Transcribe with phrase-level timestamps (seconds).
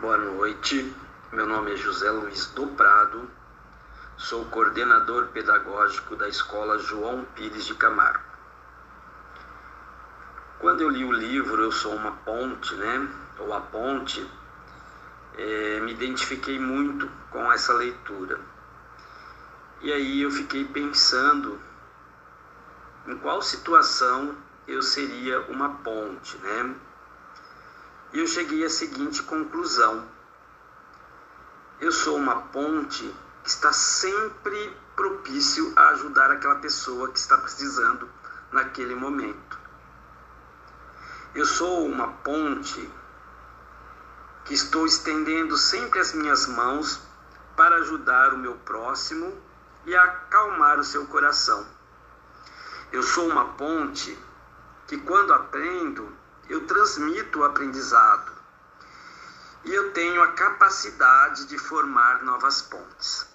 [0.00, 0.96] Boa noite,
[1.30, 3.30] meu nome é José Luiz do Prado,
[4.16, 8.24] sou coordenador pedagógico da Escola João Pires de Camargo.
[10.58, 13.08] Quando eu li o livro Eu Sou uma Ponte, né,
[13.40, 14.26] ou A Ponte,
[15.36, 18.40] é, me identifiquei muito com essa leitura.
[19.82, 21.60] E aí eu fiquei pensando
[23.06, 24.34] em qual situação
[24.66, 26.74] eu seria uma ponte, né?
[28.12, 30.04] E eu cheguei à seguinte conclusão:
[31.80, 38.08] eu sou uma ponte que está sempre propício a ajudar aquela pessoa que está precisando
[38.52, 39.58] naquele momento.
[41.34, 42.90] Eu sou uma ponte
[44.44, 47.00] que estou estendendo sempre as minhas mãos
[47.56, 49.32] para ajudar o meu próximo
[49.86, 51.66] e acalmar o seu coração.
[52.92, 54.18] Eu sou uma ponte
[54.86, 56.12] que, quando aprendo,
[56.50, 58.32] eu transmito o aprendizado
[59.64, 63.29] e eu tenho a capacidade de formar novas pontes.